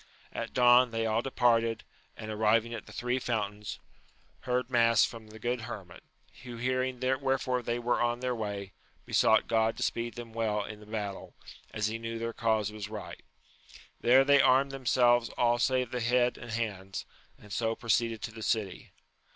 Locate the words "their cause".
12.17-12.71